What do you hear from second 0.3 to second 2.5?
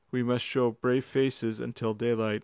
show brave faces until daylight."